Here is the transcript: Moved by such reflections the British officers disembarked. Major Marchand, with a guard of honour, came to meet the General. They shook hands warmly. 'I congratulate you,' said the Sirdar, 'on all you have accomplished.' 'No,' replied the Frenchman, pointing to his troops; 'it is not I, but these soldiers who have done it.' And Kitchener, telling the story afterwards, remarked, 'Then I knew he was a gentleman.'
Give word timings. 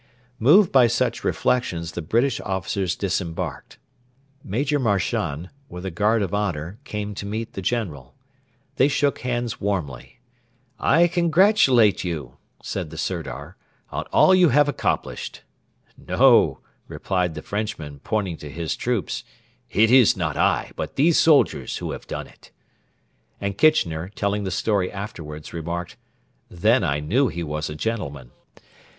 Moved 0.39 0.71
by 0.71 0.87
such 0.87 1.23
reflections 1.23 1.91
the 1.91 2.01
British 2.01 2.41
officers 2.43 2.95
disembarked. 2.95 3.77
Major 4.43 4.79
Marchand, 4.79 5.51
with 5.69 5.85
a 5.85 5.91
guard 5.91 6.23
of 6.23 6.33
honour, 6.33 6.79
came 6.85 7.13
to 7.13 7.25
meet 7.27 7.53
the 7.53 7.61
General. 7.61 8.15
They 8.77 8.87
shook 8.87 9.19
hands 9.19 9.61
warmly. 9.61 10.19
'I 10.79 11.07
congratulate 11.09 12.03
you,' 12.03 12.37
said 12.63 12.89
the 12.89 12.97
Sirdar, 12.97 13.57
'on 13.91 14.05
all 14.11 14.33
you 14.33 14.49
have 14.49 14.67
accomplished.' 14.67 15.43
'No,' 15.95 16.61
replied 16.87 17.35
the 17.35 17.43
Frenchman, 17.43 17.99
pointing 17.99 18.37
to 18.37 18.49
his 18.49 18.75
troops; 18.75 19.23
'it 19.69 19.91
is 19.91 20.17
not 20.17 20.35
I, 20.35 20.71
but 20.75 20.95
these 20.95 21.19
soldiers 21.19 21.77
who 21.77 21.91
have 21.91 22.07
done 22.07 22.25
it.' 22.25 22.49
And 23.39 23.55
Kitchener, 23.55 24.09
telling 24.09 24.45
the 24.45 24.49
story 24.49 24.91
afterwards, 24.91 25.53
remarked, 25.53 25.95
'Then 26.49 26.83
I 26.83 27.01
knew 27.01 27.27
he 27.27 27.43
was 27.43 27.69
a 27.69 27.75
gentleman.' 27.75 28.31